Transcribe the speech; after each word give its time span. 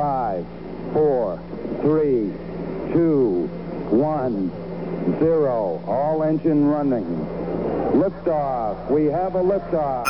5, 0.00 0.46
4, 0.94 1.38
3, 1.82 2.32
2, 2.94 3.48
1, 3.90 4.52
0. 5.20 5.82
All 5.86 6.22
engine 6.22 6.66
running. 6.70 7.04
Liftoff. 7.92 8.90
We 8.90 9.12
have 9.12 9.34
a 9.34 9.42
liftoff. 9.42 10.06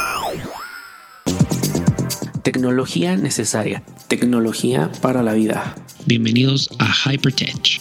Tecnología 2.45 3.17
necesaria. 3.17 3.83
Tecnología 4.07 4.93
para 5.03 5.25
la 5.25 5.33
vida. 5.33 5.75
Bienvenidos 6.07 6.71
a 6.79 6.87
Hypertech. 6.87 7.81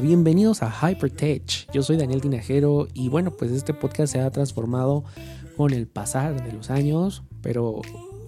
Bienvenidos 0.00 0.62
a 0.62 0.70
Hypertech. 0.70 1.72
Yo 1.72 1.82
soy 1.82 1.96
Daniel 1.96 2.20
Tinajero 2.20 2.86
y 2.94 3.08
bueno, 3.08 3.32
pues 3.32 3.50
este 3.50 3.74
podcast 3.74 4.12
se 4.12 4.20
ha 4.20 4.30
transformado 4.30 5.02
con 5.56 5.72
el 5.72 5.88
pasar 5.88 6.44
de 6.44 6.52
los 6.52 6.70
años, 6.70 7.24
pero 7.42 7.80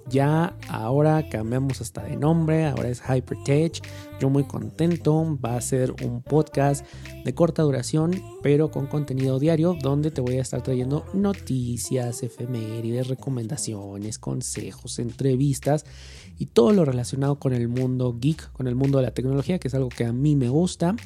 ya 0.08 0.56
ahora 0.68 1.28
cambiamos 1.28 1.80
hasta 1.80 2.02
de 2.02 2.16
nombre, 2.16 2.66
ahora 2.66 2.88
es 2.88 3.00
Hypertech. 3.00 3.80
Yo 4.20 4.30
muy 4.30 4.44
contento, 4.44 5.38
va 5.38 5.54
a 5.54 5.60
ser 5.60 5.94
un 6.04 6.22
podcast 6.22 6.84
de 7.24 7.34
corta 7.34 7.62
duración, 7.62 8.20
pero 8.42 8.72
con 8.72 8.86
contenido 8.86 9.38
diario, 9.38 9.76
donde 9.80 10.10
te 10.10 10.20
voy 10.20 10.38
a 10.38 10.42
estar 10.42 10.62
trayendo 10.62 11.04
noticias, 11.14 12.24
efemérides, 12.24 13.06
recomendaciones, 13.06 14.18
consejos, 14.18 14.98
entrevistas 14.98 15.86
y 16.36 16.46
todo 16.46 16.72
lo 16.72 16.84
relacionado 16.84 17.38
con 17.38 17.52
el 17.52 17.68
mundo 17.68 18.16
geek, 18.18 18.50
con 18.52 18.66
el 18.66 18.74
mundo 18.74 18.98
de 18.98 19.04
la 19.04 19.14
tecnología, 19.14 19.60
que 19.60 19.68
es 19.68 19.74
algo 19.74 19.88
que 19.88 20.04
a 20.04 20.12
mí 20.12 20.34
me 20.34 20.48
gusta. 20.48 20.96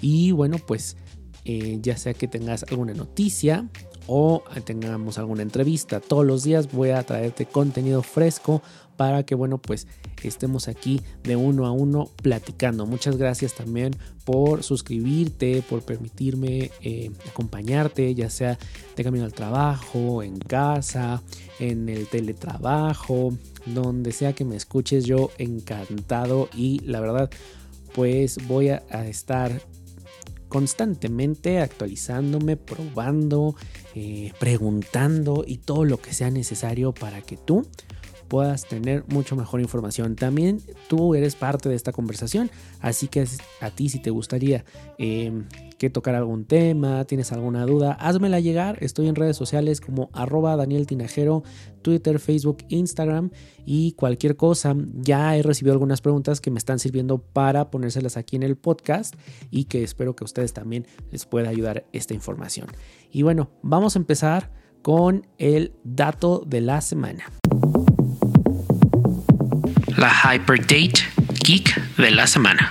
Y 0.00 0.32
bueno, 0.32 0.58
pues 0.58 0.96
eh, 1.44 1.78
ya 1.82 1.96
sea 1.96 2.14
que 2.14 2.28
tengas 2.28 2.64
alguna 2.64 2.94
noticia, 2.94 3.68
o 4.08 4.42
tengamos 4.64 5.18
alguna 5.18 5.42
entrevista. 5.42 6.00
Todos 6.00 6.26
los 6.26 6.42
días 6.42 6.72
voy 6.72 6.90
a 6.90 7.02
traerte 7.02 7.44
contenido 7.44 8.02
fresco 8.02 8.62
para 8.96 9.22
que, 9.22 9.34
bueno, 9.34 9.58
pues 9.58 9.86
estemos 10.22 10.66
aquí 10.66 11.02
de 11.22 11.36
uno 11.36 11.66
a 11.66 11.72
uno 11.72 12.10
platicando. 12.22 12.86
Muchas 12.86 13.18
gracias 13.18 13.54
también 13.54 13.94
por 14.24 14.64
suscribirte, 14.64 15.62
por 15.62 15.82
permitirme 15.82 16.70
eh, 16.80 17.10
acompañarte, 17.28 18.14
ya 18.14 18.30
sea 18.30 18.58
de 18.96 19.04
camino 19.04 19.26
al 19.26 19.34
trabajo, 19.34 20.22
en 20.22 20.38
casa, 20.38 21.22
en 21.60 21.90
el 21.90 22.08
teletrabajo, 22.08 23.36
donde 23.66 24.12
sea 24.12 24.32
que 24.32 24.46
me 24.46 24.56
escuches, 24.56 25.04
yo 25.04 25.30
encantado 25.36 26.48
y 26.56 26.78
la 26.80 27.00
verdad, 27.00 27.30
pues 27.94 28.38
voy 28.48 28.70
a, 28.70 28.82
a 28.90 29.06
estar 29.06 29.60
constantemente 30.48 31.60
actualizándome, 31.60 32.56
probando, 32.56 33.54
eh, 33.94 34.32
preguntando 34.38 35.44
y 35.46 35.58
todo 35.58 35.84
lo 35.84 36.00
que 36.00 36.12
sea 36.12 36.30
necesario 36.30 36.92
para 36.92 37.20
que 37.22 37.36
tú 37.36 37.66
puedas 38.28 38.66
tener 38.66 39.04
mucho 39.08 39.34
mejor 39.34 39.60
información. 39.60 40.14
También 40.14 40.60
tú 40.88 41.14
eres 41.14 41.34
parte 41.34 41.68
de 41.68 41.74
esta 41.74 41.92
conversación, 41.92 42.50
así 42.80 43.08
que 43.08 43.26
a 43.60 43.70
ti 43.70 43.88
si 43.88 43.98
te 43.98 44.10
gustaría 44.10 44.64
em, 44.98 45.46
que 45.78 45.90
tocar 45.90 46.14
algún 46.14 46.44
tema, 46.44 47.04
tienes 47.04 47.32
alguna 47.32 47.64
duda, 47.64 47.92
házmela 47.92 48.40
llegar. 48.40 48.78
Estoy 48.80 49.08
en 49.08 49.14
redes 49.14 49.36
sociales 49.36 49.80
como 49.80 50.10
arroba 50.12 50.56
Daniel 50.56 50.86
Tinajero, 50.86 51.42
Twitter, 51.82 52.18
Facebook, 52.18 52.58
Instagram 52.68 53.30
y 53.64 53.92
cualquier 53.92 54.36
cosa. 54.36 54.76
Ya 54.94 55.36
he 55.36 55.42
recibido 55.42 55.72
algunas 55.72 56.00
preguntas 56.00 56.40
que 56.40 56.50
me 56.50 56.58
están 56.58 56.78
sirviendo 56.78 57.18
para 57.18 57.70
ponérselas 57.70 58.16
aquí 58.16 58.36
en 58.36 58.42
el 58.42 58.56
podcast 58.56 59.14
y 59.50 59.64
que 59.64 59.82
espero 59.82 60.14
que 60.14 60.24
a 60.24 60.26
ustedes 60.26 60.52
también 60.52 60.86
les 61.10 61.26
pueda 61.26 61.48
ayudar 61.48 61.86
esta 61.92 62.14
información. 62.14 62.68
Y 63.10 63.22
bueno, 63.22 63.50
vamos 63.62 63.96
a 63.96 63.98
empezar 63.98 64.52
con 64.82 65.26
el 65.38 65.72
dato 65.84 66.42
de 66.46 66.60
la 66.60 66.80
semana 66.80 67.24
la 69.98 70.12
Hyperdate 70.12 71.02
Geek 71.44 71.96
de 71.96 72.12
la 72.12 72.28
semana. 72.28 72.70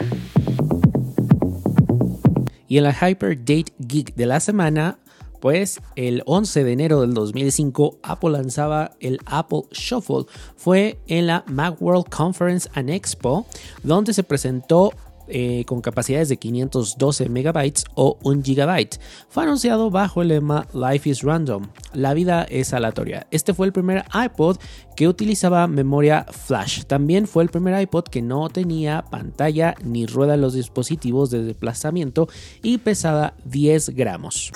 Y 2.70 2.78
en 2.78 2.86
la 2.86 2.94
Hyperdate 2.94 3.74
Geek 3.80 4.16
de 4.16 4.26
la 4.26 4.40
semana, 4.40 5.00
pues 5.42 5.82
el 5.98 6.24
11 6.26 6.64
de 6.64 6.72
enero 6.72 7.02
del 7.02 7.14
2005 7.14 8.00
Apple 8.02 8.30
lanzaba 8.30 8.92
el 9.02 9.20
Apple 9.26 9.64
Shuffle. 9.72 10.26
Fue 10.56 11.02
en 11.08 11.28
la 11.28 11.44
Macworld 11.48 12.08
Conference 12.08 12.70
and 12.76 12.90
Expo, 12.90 13.46
donde 13.84 14.14
se 14.14 14.24
presentó 14.24 14.94
eh, 15.28 15.64
con 15.66 15.82
capacidades 15.82 16.30
de 16.30 16.38
512 16.38 17.30
megabytes 17.30 17.86
o 17.96 18.18
1 18.24 18.44
gigabyte. 18.44 19.00
Fue 19.30 19.44
anunciado 19.44 19.90
bajo 19.90 20.22
el 20.22 20.30
lema 20.30 20.68
Life 20.74 21.10
is 21.10 21.22
Random, 21.24 21.68
la 21.94 22.14
vida 22.14 22.44
es 22.44 22.74
aleatoria. 22.74 23.28
Este 23.32 23.54
fue 23.54 23.68
el 23.68 23.74
primer 23.74 24.06
iPod 24.14 24.58
que 24.96 25.08
utilizaba 25.08 25.68
memoria 25.68 26.26
flash. 26.30 26.84
También 26.84 27.28
fue 27.28 27.44
el 27.44 27.50
primer 27.50 27.80
iPod 27.82 28.06
que 28.06 28.22
no 28.22 28.50
tenía 28.50 29.04
pantalla 29.10 29.76
ni 29.84 30.06
rueda 30.06 30.36
en 30.36 30.42
los 30.42 30.54
dispositivos 30.54 31.30
de 31.30 31.44
desplazamiento 31.44 32.28
y 32.62 32.78
pesaba 32.80 33.34
10 33.46 33.90
gramos. 33.90 34.52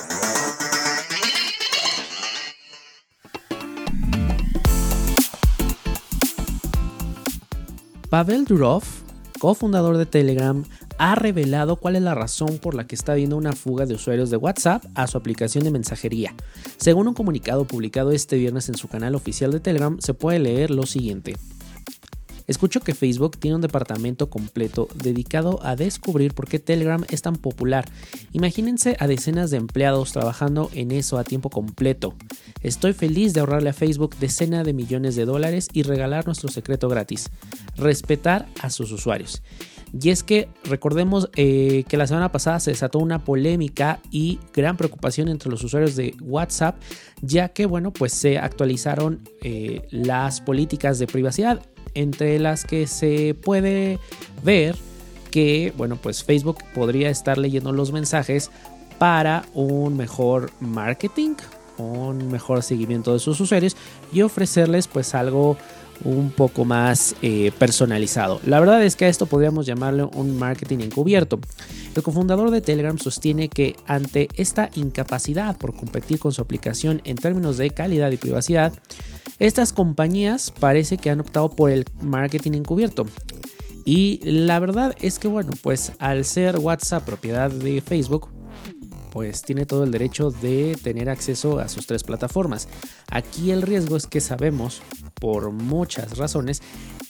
Pavel 8.10 8.44
Durov 8.44 8.84
cofundador 9.42 9.98
de 9.98 10.06
Telegram, 10.06 10.64
ha 11.00 11.16
revelado 11.16 11.76
cuál 11.78 11.96
es 11.96 12.04
la 12.04 12.14
razón 12.14 12.60
por 12.60 12.76
la 12.76 12.86
que 12.86 12.94
está 12.94 13.14
habiendo 13.14 13.38
una 13.38 13.54
fuga 13.54 13.88
de 13.88 13.96
usuarios 13.96 14.30
de 14.30 14.38
WhatsApp 14.38 14.86
a 14.94 15.08
su 15.08 15.18
aplicación 15.18 15.64
de 15.64 15.72
mensajería. 15.72 16.36
Según 16.78 17.08
un 17.08 17.16
comunicado 17.16 17.66
publicado 17.66 18.12
este 18.12 18.38
viernes 18.38 18.70
en 18.70 18.76
su 18.76 18.88
canal 18.88 19.16
oficial 19.16 19.52
de 19.52 19.60
Telegram, 19.60 20.00
se 20.00 20.14
puede 20.14 20.38
leer 20.38 20.70
lo 20.70 20.86
siguiente. 20.86 21.38
Escucho 22.48 22.82
que 22.82 22.96
Facebook 22.96 23.38
tiene 23.38 23.56
un 23.56 23.62
departamento 23.62 24.30
completo 24.30 24.88
dedicado 24.96 25.60
a 25.64 25.76
descubrir 25.76 26.34
por 26.34 26.48
qué 26.48 26.60
Telegram 26.60 27.04
es 27.10 27.22
tan 27.22 27.36
popular. 27.36 27.86
Imagínense 28.34 28.96
a 29.00 29.08
decenas 29.08 29.52
de 29.52 29.58
empleados 29.58 30.12
trabajando 30.12 30.70
en 30.74 30.92
eso 30.92 31.18
a 31.18 31.24
tiempo 31.24 31.50
completo. 31.50 32.14
Estoy 32.62 32.94
feliz 32.94 33.34
de 33.34 33.40
ahorrarle 33.40 33.70
a 33.70 33.74
Facebook 33.74 34.16
decenas 34.20 34.66
de 34.66 34.74
millones 34.74 35.16
de 35.16 35.26
dólares 35.26 35.68
y 35.74 35.84
regalar 35.84 36.26
nuestro 36.26 36.50
secreto 36.50 36.90
gratis. 36.90 37.30
Respetar 37.78 38.48
a 38.62 38.70
sus 38.70 38.92
usuarios. 38.92 39.42
Y 40.00 40.10
es 40.10 40.24
que 40.24 40.48
recordemos 40.64 41.30
eh, 41.36 41.84
que 41.88 41.98
la 41.98 42.08
semana 42.08 42.32
pasada 42.32 42.60
se 42.60 42.72
desató 42.72 43.00
una 43.00 43.26
polémica 43.26 44.00
y 44.10 44.40
gran 44.54 44.78
preocupación 44.78 45.28
entre 45.28 45.50
los 45.50 45.64
usuarios 45.64 45.96
de 45.96 46.16
WhatsApp, 46.22 46.82
ya 47.22 47.50
que 47.50 47.66
bueno, 47.66 47.92
pues 47.92 48.14
se 48.14 48.38
actualizaron 48.38 49.28
eh, 49.42 49.82
las 49.92 50.40
políticas 50.40 50.98
de 50.98 51.08
privacidad 51.08 51.62
entre 51.94 52.40
las 52.40 52.66
que 52.66 52.88
se 52.88 53.34
puede 53.34 54.00
ver 54.44 54.76
que, 55.32 55.74
bueno, 55.78 55.96
pues 55.96 56.24
Facebook 56.24 56.58
podría 56.76 57.10
estar 57.10 57.38
leyendo 57.38 57.72
los 57.72 57.92
mensajes 57.92 58.52
para 59.00 59.46
un 59.54 59.98
mejor 59.98 60.52
marketing, 60.60 61.36
un 61.78 62.30
mejor 62.30 62.62
seguimiento 62.62 63.14
de 63.14 63.20
sus 63.20 63.40
usuarios 63.40 63.76
y 64.14 64.22
ofrecerles 64.22 64.88
pues 64.88 65.16
algo 65.16 65.58
un 66.04 66.32
poco 66.32 66.66
más 66.66 67.16
eh, 67.22 67.52
personalizado. 67.58 68.40
La 68.46 68.60
verdad 68.60 68.84
es 68.84 68.96
que 68.96 69.06
a 69.06 69.10
esto 69.10 69.26
podríamos 69.26 69.66
llamarlo 69.66 70.10
un 70.16 70.38
marketing 70.38 70.80
encubierto. 70.80 71.40
El 71.96 72.04
cofundador 72.04 72.52
de 72.52 72.62
Telegram 72.62 72.98
sostiene 72.98 73.50
que 73.50 73.76
ante 73.86 74.30
esta 74.36 74.70
incapacidad 74.76 75.58
por 75.58 75.76
competir 75.76 76.20
con 76.20 76.32
su 76.32 76.42
aplicación 76.42 77.02
en 77.04 77.18
términos 77.18 77.58
de 77.58 77.70
calidad 77.72 78.12
y 78.12 78.18
privacidad, 78.18 78.74
estas 79.40 79.74
compañías 79.74 80.52
parece 80.52 80.98
que 80.98 81.10
han 81.10 81.20
optado 81.20 81.50
por 81.50 81.72
el 81.72 81.86
marketing 82.02 82.54
encubierto. 82.54 83.06
Y 83.86 84.20
la 84.24 84.60
verdad 84.60 84.96
es 85.02 85.18
que, 85.18 85.28
bueno, 85.28 85.52
pues 85.62 85.94
al 86.00 86.26
ser 86.26 86.60
WhatsApp 86.60 87.04
propiedad 87.04 87.50
de 87.50 87.82
Facebook, 87.82 88.30
pues 89.12 89.42
tiene 89.42 89.66
todo 89.66 89.84
el 89.84 89.92
derecho 89.92 90.32
de 90.32 90.78
tener 90.82 91.10
acceso 91.10 91.60
a 91.60 91.68
sus 91.68 91.86
tres 91.86 92.04
plataformas. 92.04 92.68
Aquí 93.10 93.52
el 93.52 93.62
riesgo 93.62 93.98
es 93.98 94.08
que 94.08 94.22
sabemos, 94.22 94.82
por 95.22 95.52
muchas 95.52 96.18
razones, 96.18 96.62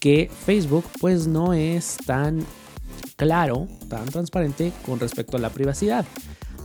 que 0.02 0.30
Facebook 0.46 0.86
pues 1.00 1.28
no 1.28 1.54
es 1.54 1.98
tan 2.06 2.46
claro, 3.16 3.68
tan 3.88 4.06
transparente 4.06 4.74
con 4.86 5.00
respecto 5.00 5.38
a 5.38 5.40
la 5.40 5.50
privacidad. 5.50 6.06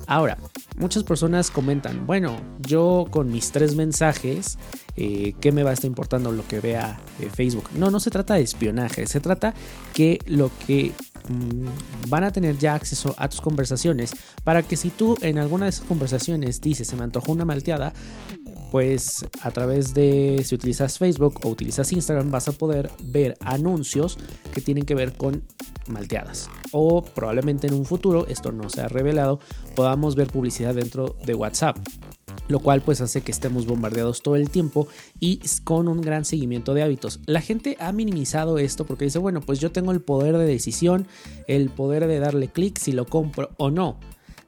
Ahora, 0.08 0.38
muchas 0.76 1.04
personas 1.04 1.50
comentan, 1.50 2.06
bueno, 2.06 2.36
yo 2.60 3.06
con 3.10 3.30
mis 3.30 3.52
tres 3.52 3.76
mensajes, 3.76 4.58
eh, 4.96 5.34
¿qué 5.40 5.52
me 5.52 5.62
va 5.62 5.70
a 5.70 5.72
estar 5.72 5.86
importando 5.86 6.32
lo 6.32 6.46
que 6.46 6.60
vea 6.60 6.98
Facebook? 7.32 7.70
No, 7.74 7.90
no 7.90 8.00
se 8.00 8.10
trata 8.10 8.34
de 8.34 8.42
espionaje, 8.42 9.06
se 9.06 9.20
trata 9.20 9.54
que 9.92 10.18
lo 10.26 10.50
que 10.66 10.92
mm, 11.28 12.08
van 12.08 12.24
a 12.24 12.32
tener 12.32 12.58
ya 12.58 12.74
acceso 12.74 13.14
a 13.18 13.28
tus 13.28 13.40
conversaciones 13.40 14.12
para 14.42 14.62
que 14.62 14.76
si 14.76 14.90
tú 14.90 15.16
en 15.22 15.38
alguna 15.38 15.66
de 15.66 15.70
esas 15.70 15.86
conversaciones 15.86 16.60
dices 16.60 16.88
se 16.88 16.96
me 16.96 17.04
antojó 17.04 17.32
una 17.32 17.44
malteada, 17.44 17.92
pues 18.70 19.24
a 19.42 19.50
través 19.50 19.94
de 19.94 20.42
si 20.44 20.54
utilizas 20.54 20.98
Facebook 20.98 21.40
o 21.44 21.48
utilizas 21.48 21.92
Instagram 21.92 22.30
vas 22.30 22.48
a 22.48 22.52
poder 22.52 22.90
ver 23.02 23.36
anuncios 23.40 24.18
que 24.52 24.60
tienen 24.60 24.84
que 24.84 24.94
ver 24.94 25.14
con 25.14 25.42
malteadas. 25.88 26.50
O 26.72 27.04
probablemente 27.04 27.66
en 27.66 27.74
un 27.74 27.84
futuro, 27.84 28.26
esto 28.26 28.52
no 28.52 28.68
se 28.68 28.80
ha 28.80 28.88
revelado, 28.88 29.40
podamos 29.74 30.16
ver 30.16 30.28
publicidad 30.28 30.74
dentro 30.74 31.16
de 31.24 31.34
WhatsApp 31.34 31.78
lo 32.48 32.60
cual 32.60 32.80
pues 32.82 33.00
hace 33.00 33.22
que 33.22 33.32
estemos 33.32 33.66
bombardeados 33.66 34.22
todo 34.22 34.36
el 34.36 34.50
tiempo 34.50 34.88
y 35.18 35.40
con 35.64 35.88
un 35.88 36.00
gran 36.00 36.24
seguimiento 36.24 36.74
de 36.74 36.82
hábitos. 36.82 37.20
La 37.26 37.40
gente 37.40 37.76
ha 37.80 37.92
minimizado 37.92 38.58
esto 38.58 38.84
porque 38.86 39.06
dice, 39.06 39.18
bueno, 39.18 39.40
pues 39.40 39.58
yo 39.58 39.72
tengo 39.72 39.92
el 39.92 40.00
poder 40.00 40.36
de 40.38 40.46
decisión, 40.46 41.06
el 41.48 41.70
poder 41.70 42.06
de 42.06 42.18
darle 42.18 42.48
clic 42.48 42.78
si 42.78 42.92
lo 42.92 43.06
compro 43.06 43.50
o 43.56 43.70
no. 43.70 43.98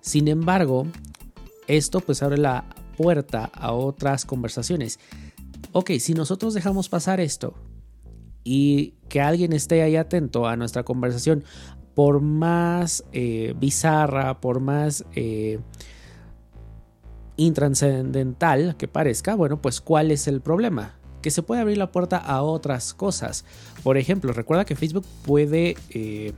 Sin 0.01 0.29
embargo, 0.29 0.87
esto 1.67 2.01
pues 2.01 2.23
abre 2.23 2.39
la 2.39 2.65
puerta 2.99 3.45
a 3.55 3.73
otras 3.73 4.27
conversaciones. 4.27 4.99
Ok, 5.73 5.93
si 6.01 6.13
nosotros 6.13 6.53
dejamos 6.53 6.89
pasar 6.89 7.21
esto 7.21 7.55
y 8.45 8.95
que 9.09 9.21
alguien 9.21 9.53
esté 9.53 9.83
ahí 9.83 9.97
atento 9.97 10.47
a 10.47 10.57
nuestra 10.57 10.83
conversación, 10.83 11.45
por 11.95 12.21
más 12.21 13.05
eh, 13.13 13.55
bizarra, 13.59 14.41
por 14.41 14.61
más... 14.61 15.05
Eh, 15.15 15.61
intranscendental 17.39 18.77
que 18.77 18.89
parezca, 18.89 19.35
bueno, 19.35 19.63
pues 19.63 19.81
¿cuál 19.81 20.11
es 20.11 20.29
el 20.29 20.43
problema? 20.43 20.97
Que 21.23 21.31
se 21.31 21.43
puede 21.43 21.63
abrir 21.63 21.79
la 21.79 21.91
puerta 21.91 22.19
a 22.19 22.43
otras 22.43 22.93
cosas. 22.93 23.45
Por 23.83 23.97
ejemplo, 23.97 24.33
recuerda 24.33 24.65
que 24.65 24.77
Facebook 24.77 25.07
puede 25.25 25.77
eh, 25.91 26.33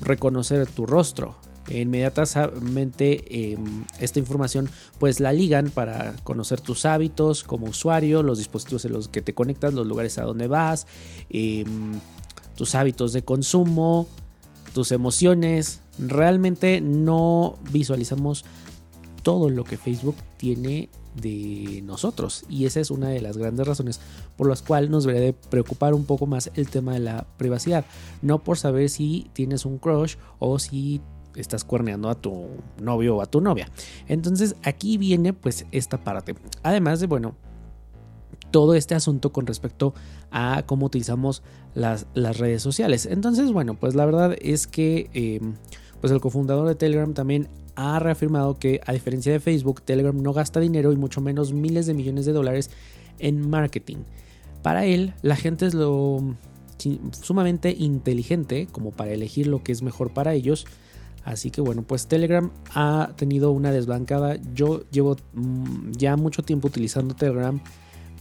reconocer 0.00 0.66
tu 0.66 0.86
rostro. 0.86 1.36
Inmediatamente 1.70 3.52
em, 3.52 3.84
esta 4.00 4.18
información 4.18 4.68
pues 4.98 5.20
la 5.20 5.32
ligan 5.32 5.70
para 5.70 6.14
conocer 6.24 6.60
tus 6.60 6.86
hábitos 6.86 7.44
como 7.44 7.66
usuario, 7.66 8.22
los 8.22 8.38
dispositivos 8.38 8.84
en 8.84 8.92
los 8.92 9.08
que 9.08 9.22
te 9.22 9.34
conectas, 9.34 9.74
los 9.74 9.86
lugares 9.86 10.18
a 10.18 10.22
donde 10.22 10.48
vas, 10.48 10.86
em, 11.30 12.00
tus 12.56 12.74
hábitos 12.74 13.12
de 13.12 13.22
consumo, 13.22 14.08
tus 14.72 14.92
emociones. 14.92 15.80
Realmente 15.98 16.80
no 16.80 17.58
visualizamos 17.70 18.44
todo 19.22 19.50
lo 19.50 19.64
que 19.64 19.76
Facebook 19.76 20.16
tiene 20.36 20.88
de 21.20 21.82
nosotros. 21.84 22.44
Y 22.48 22.66
esa 22.66 22.80
es 22.80 22.90
una 22.90 23.08
de 23.08 23.20
las 23.20 23.36
grandes 23.36 23.66
razones 23.66 24.00
por 24.36 24.48
las 24.48 24.62
cuales 24.62 24.90
nos 24.90 25.04
debería 25.04 25.26
de 25.26 25.32
preocupar 25.32 25.94
un 25.94 26.04
poco 26.04 26.26
más 26.26 26.50
el 26.54 26.68
tema 26.68 26.94
de 26.94 27.00
la 27.00 27.26
privacidad. 27.36 27.84
No 28.22 28.42
por 28.42 28.58
saber 28.58 28.88
si 28.88 29.30
tienes 29.32 29.64
un 29.64 29.78
crush 29.78 30.16
o 30.38 30.58
si 30.58 31.00
estás 31.40 31.64
cuerneando 31.64 32.08
a 32.08 32.14
tu 32.14 32.46
novio 32.80 33.16
o 33.16 33.22
a 33.22 33.26
tu 33.26 33.40
novia. 33.40 33.70
Entonces 34.06 34.56
aquí 34.62 34.98
viene 34.98 35.32
pues 35.32 35.66
esta 35.72 36.02
parte. 36.02 36.34
Además 36.62 37.00
de, 37.00 37.06
bueno, 37.06 37.34
todo 38.50 38.74
este 38.74 38.94
asunto 38.94 39.32
con 39.32 39.46
respecto 39.46 39.94
a 40.30 40.62
cómo 40.66 40.86
utilizamos 40.86 41.42
las, 41.74 42.06
las 42.14 42.38
redes 42.38 42.62
sociales. 42.62 43.06
Entonces, 43.06 43.52
bueno, 43.52 43.74
pues 43.74 43.94
la 43.94 44.06
verdad 44.06 44.36
es 44.40 44.66
que 44.66 45.10
eh, 45.14 45.40
pues 46.00 46.12
el 46.12 46.20
cofundador 46.20 46.66
de 46.68 46.74
Telegram 46.74 47.12
también 47.12 47.48
ha 47.76 47.98
reafirmado 47.98 48.58
que 48.58 48.80
a 48.86 48.92
diferencia 48.92 49.32
de 49.32 49.40
Facebook, 49.40 49.82
Telegram 49.82 50.20
no 50.20 50.32
gasta 50.32 50.60
dinero 50.60 50.92
y 50.92 50.96
mucho 50.96 51.20
menos 51.20 51.52
miles 51.52 51.86
de 51.86 51.94
millones 51.94 52.26
de 52.26 52.32
dólares 52.32 52.70
en 53.18 53.48
marketing. 53.48 53.98
Para 54.62 54.84
él, 54.84 55.14
la 55.22 55.36
gente 55.36 55.66
es 55.66 55.74
lo 55.74 56.36
sumamente 57.12 57.70
inteligente 57.70 58.68
como 58.70 58.90
para 58.90 59.12
elegir 59.12 59.46
lo 59.46 59.62
que 59.62 59.72
es 59.72 59.82
mejor 59.82 60.12
para 60.12 60.34
ellos. 60.34 60.66
Así 61.24 61.50
que 61.50 61.60
bueno, 61.60 61.82
pues 61.82 62.06
Telegram 62.06 62.50
ha 62.74 63.10
tenido 63.16 63.50
una 63.50 63.70
desbancada. 63.70 64.36
Yo 64.54 64.82
llevo 64.90 65.16
mm, 65.34 65.92
ya 65.92 66.16
mucho 66.16 66.42
tiempo 66.42 66.68
utilizando 66.68 67.14
Telegram 67.14 67.60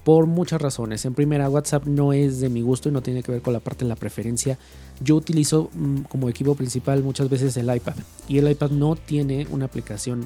por 0.03 0.25
muchas 0.25 0.61
razones. 0.61 1.03
En 1.05 1.13
primera, 1.13 1.49
WhatsApp 1.49 1.85
no 1.85 2.13
es 2.13 2.39
de 2.39 2.49
mi 2.49 2.61
gusto 2.61 2.89
y 2.89 2.91
no 2.91 3.01
tiene 3.01 3.23
que 3.23 3.31
ver 3.31 3.41
con 3.41 3.53
la 3.53 3.59
parte 3.59 3.85
de 3.85 3.89
la 3.89 3.95
preferencia. 3.95 4.57
Yo 5.01 5.15
utilizo 5.15 5.69
mm, 5.73 6.03
como 6.03 6.29
equipo 6.29 6.55
principal 6.55 7.03
muchas 7.03 7.29
veces 7.29 7.57
el 7.57 7.73
iPad 7.73 7.95
y 8.27 8.37
el 8.37 8.49
iPad 8.49 8.71
no 8.71 8.95
tiene 8.95 9.47
una 9.51 9.65
aplicación 9.65 10.25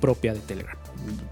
propia 0.00 0.34
de 0.34 0.40
Telegram. 0.40 0.76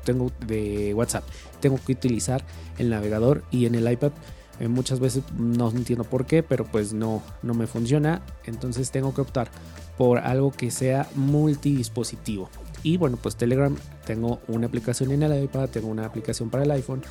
Tengo 0.05 0.33
de 0.47 0.95
WhatsApp. 0.95 1.25
Tengo 1.61 1.79
que 1.85 1.93
utilizar 1.93 2.45
el 2.79 2.91
navegador 2.91 3.45
y 3.51 3.67
en 3.67 3.75
el 3.75 3.91
iPad 3.91 4.13
eh, 4.61 4.69
muchas 4.69 5.01
veces 5.01 5.25
no 5.37 5.71
entiendo 5.71 6.05
por 6.05 6.27
qué, 6.27 6.43
pero 6.43 6.65
pues 6.65 6.93
no, 6.93 7.23
no 7.43 7.55
me 7.55 7.67
funciona. 7.67 8.23
Entonces 8.45 8.91
tengo 8.91 9.15
que 9.15 9.21
optar 9.21 9.49
por 9.97 10.19
algo 10.19 10.51
que 10.51 10.71
sea 10.71 11.09
multidispositivo. 11.15 12.49
Y 12.83 12.97
bueno, 12.97 13.19
pues 13.21 13.37
Telegram 13.37 13.77
tengo 14.07 14.41
una 14.49 14.67
aplicación 14.67 15.11
en 15.11 15.23
el 15.23 15.45
iPad, 15.45 15.69
tengo 15.69 15.89
una 15.89 16.07
aplicación 16.07 16.49
para 16.49 16.65
el 16.65 16.71
iPhone, 16.71 17.03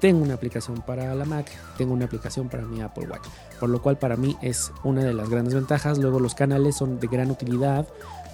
tengo 0.00 0.22
una 0.22 0.34
aplicación 0.34 0.82
para 0.82 1.14
la 1.14 1.24
Mac, 1.24 1.50
tengo 1.76 1.94
una 1.94 2.04
aplicación 2.04 2.48
para 2.48 2.64
mi 2.64 2.80
Apple 2.80 3.08
Watch. 3.08 3.26
Por 3.58 3.70
lo 3.70 3.82
cual 3.82 3.98
para 3.98 4.16
mí 4.16 4.36
es 4.42 4.72
una 4.84 5.02
de 5.02 5.14
las 5.14 5.28
grandes 5.28 5.54
ventajas. 5.54 5.98
Luego 5.98 6.20
los 6.20 6.34
canales 6.34 6.76
son 6.76 7.00
de 7.00 7.06
gran 7.08 7.30
utilidad. 7.30 7.88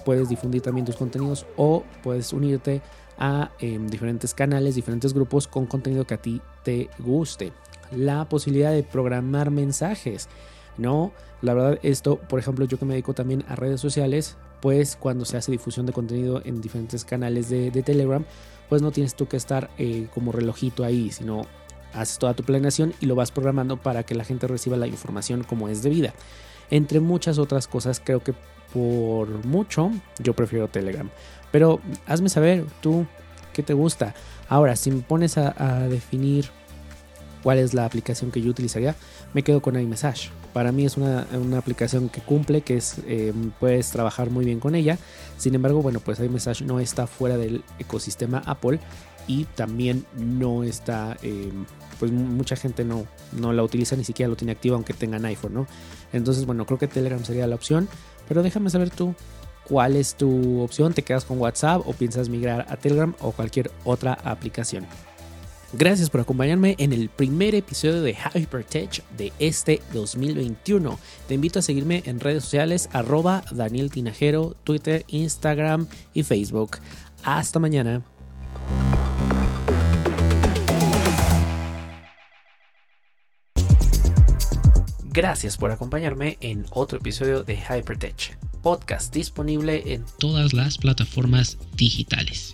Puedes 0.05 0.29
difundir 0.29 0.61
también 0.61 0.85
tus 0.85 0.97
contenidos 0.97 1.45
o 1.55 1.83
puedes 2.03 2.33
unirte 2.33 2.81
a 3.17 3.51
em, 3.59 3.87
diferentes 3.87 4.33
canales, 4.33 4.75
diferentes 4.75 5.13
grupos 5.13 5.47
con 5.47 5.65
contenido 5.65 6.05
que 6.05 6.15
a 6.15 6.21
ti 6.21 6.41
te 6.63 6.89
guste. 6.99 7.53
La 7.97 8.27
posibilidad 8.29 8.71
de 8.71 8.83
programar 8.83 9.51
mensajes. 9.51 10.29
No, 10.77 11.11
la 11.41 11.53
verdad 11.53 11.79
esto, 11.83 12.17
por 12.17 12.39
ejemplo, 12.39 12.65
yo 12.65 12.79
que 12.79 12.85
me 12.85 12.93
dedico 12.93 13.13
también 13.13 13.43
a 13.47 13.55
redes 13.55 13.81
sociales, 13.81 14.37
pues 14.61 14.95
cuando 14.95 15.25
se 15.25 15.37
hace 15.37 15.51
difusión 15.51 15.85
de 15.85 15.93
contenido 15.93 16.41
en 16.45 16.61
diferentes 16.61 17.05
canales 17.05 17.49
de, 17.49 17.69
Telegram, 17.83 18.25
pues 18.69 18.81
no 18.81 18.91
tienes 18.91 19.13
tú 19.13 19.27
que 19.27 19.37
estar 19.37 19.69
eh, 19.77 20.07
como 20.13 20.31
relojito 20.31 20.83
ahí, 20.83 21.11
sino 21.11 21.45
haces 21.93 22.17
toda 22.17 22.33
tu 22.33 22.43
planeación 22.43 22.93
y 22.99 23.05
lo 23.05 23.15
vas 23.15 23.31
programando 23.31 23.77
para 23.77 24.03
que 24.03 24.15
la 24.15 24.23
gente 24.23 24.47
reciba 24.47 24.77
la 24.77 24.87
información 24.87 25.43
como 25.43 25.67
es 25.67 25.83
debida. 25.83 26.13
Entre 26.71 26.99
muchas 26.99 27.37
otras 27.37 27.67
cosas, 27.67 28.01
creo 28.03 28.23
que 28.23 28.33
por 28.73 29.45
mucho 29.45 29.91
yo 30.19 30.33
prefiero 30.33 30.67
Telegram. 30.69 31.09
Pero 31.51 31.81
hazme 32.07 32.29
saber 32.29 32.65
tú 32.81 33.05
qué 33.53 33.61
te 33.61 33.73
gusta. 33.73 34.15
Ahora, 34.49 34.75
si 34.75 34.91
me 34.91 35.01
pones 35.01 35.37
a, 35.37 35.53
a 35.57 35.87
definir 35.87 36.49
cuál 37.43 37.59
es 37.59 37.73
la 37.73 37.85
aplicación 37.85 38.31
que 38.31 38.41
yo 38.41 38.49
utilizaría, 38.49 38.95
me 39.33 39.43
quedo 39.43 39.61
con 39.61 39.79
iMessage. 39.79 40.31
Para 40.53 40.71
mí 40.71 40.85
es 40.85 40.97
una, 40.97 41.27
aplicación 41.57 42.09
que 42.09 42.21
cumple, 42.21 42.61
que 42.61 42.77
es, 42.77 42.95
eh, 43.05 43.33
puedes 43.59 43.91
trabajar 43.91 44.29
muy 44.29 44.45
bien 44.45 44.59
con 44.59 44.75
ella. 44.75 44.97
Sin 45.37 45.53
embargo, 45.53 45.81
bueno, 45.81 45.99
pues 45.99 46.19
iMessage 46.19 46.61
no 46.63 46.79
está 46.79 47.05
fuera 47.05 47.37
del 47.37 47.63
ecosistema 47.79 48.41
Apple 48.45 48.79
y 49.27 49.45
también 49.45 50.05
no 50.17 50.63
está, 50.63 51.17
eh, 51.21 51.51
pues 51.99 52.11
mucha 52.11 52.55
gente 52.55 52.85
no, 52.85 53.05
no 53.33 53.51
la 53.53 53.63
utiliza, 53.63 53.95
ni 53.95 54.03
siquiera 54.03 54.29
lo 54.29 54.35
tiene 54.35 54.53
activo 54.53 54.75
aunque 54.75 54.93
tengan 54.93 55.25
iPhone, 55.25 55.53
¿no? 55.53 55.67
Entonces, 56.13 56.45
bueno, 56.45 56.65
creo 56.65 56.79
que 56.79 56.87
Telegram 56.87 57.23
sería 57.23 57.47
la 57.47 57.55
opción, 57.55 57.89
pero 58.27 58.43
déjame 58.43 58.69
saber 58.69 58.89
tú 58.89 59.15
cuál 59.67 59.95
es 59.95 60.15
tu 60.15 60.61
opción, 60.61 60.93
te 60.93 61.03
quedas 61.03 61.25
con 61.25 61.39
WhatsApp 61.39 61.81
o 61.85 61.93
piensas 61.93 62.29
migrar 62.29 62.65
a 62.69 62.77
Telegram 62.77 63.15
o 63.19 63.31
cualquier 63.31 63.71
otra 63.83 64.13
aplicación. 64.13 64.85
Gracias 65.75 66.11
por 66.11 66.21
acompañarme 66.21 66.75
en 66.77 66.93
el 66.93 67.09
primer 67.09 67.55
episodio 67.55 68.03
de 68.03 68.13
Hypertech 68.13 69.03
de 69.17 69.33
este 69.39 69.81
2021. 69.91 70.99
Te 71.27 71.33
invito 71.33 71.57
a 71.57 71.61
seguirme 71.63 72.03
en 72.05 72.19
redes 72.19 72.43
sociales 72.43 72.89
arroba 72.93 73.43
Daniel 73.51 73.89
Tinajero, 73.89 74.55
Twitter, 74.63 75.03
Instagram 75.07 75.87
y 76.13 76.21
Facebook. 76.21 76.77
Hasta 77.23 77.57
mañana. 77.57 78.03
Gracias 85.05 85.57
por 85.57 85.71
acompañarme 85.71 86.37
en 86.41 86.67
otro 86.69 86.99
episodio 86.99 87.43
de 87.43 87.55
Hypertech, 87.55 88.37
podcast 88.61 89.11
disponible 89.11 89.93
en 89.93 90.05
todas 90.19 90.53
las 90.53 90.77
plataformas 90.77 91.57
digitales. 91.75 92.53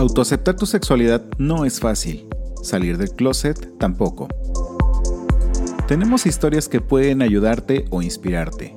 Autoaceptar 0.00 0.56
tu 0.56 0.64
sexualidad 0.64 1.22
no 1.36 1.66
es 1.66 1.78
fácil. 1.78 2.26
Salir 2.62 2.96
del 2.96 3.10
closet 3.10 3.76
tampoco. 3.78 4.28
Tenemos 5.88 6.24
historias 6.24 6.70
que 6.70 6.80
pueden 6.80 7.20
ayudarte 7.20 7.84
o 7.90 8.00
inspirarte. 8.00 8.72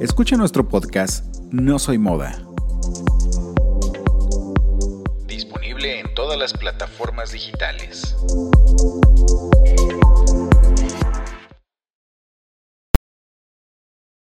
Escucha 0.00 0.36
nuestro 0.36 0.68
podcast 0.68 1.24
No 1.50 1.80
Soy 1.80 1.98
Moda. 1.98 2.46
Disponible 5.26 5.98
en 5.98 6.14
todas 6.14 6.38
las 6.38 6.52
plataformas 6.52 7.32
digitales. 7.32 8.14